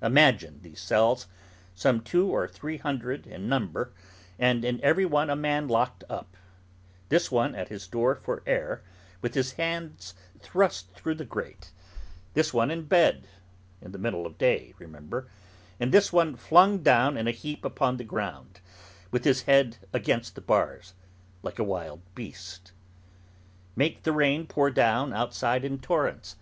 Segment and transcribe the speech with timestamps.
[0.00, 1.26] Imagine these cells,
[1.74, 3.92] some two or three hundred in number,
[4.38, 6.34] and in every one a man locked up;
[7.10, 8.82] this one at his door for air,
[9.20, 11.72] with his hands thrust through the grate;
[12.32, 13.26] this one in bed
[13.82, 15.28] (in the middle of the day, remember);
[15.78, 18.60] and this one flung down in a heap upon the ground,
[19.10, 20.94] with his head against the bars,
[21.42, 22.72] like a wild beast.
[23.76, 26.36] Make the rain pour down, outside, in torrents.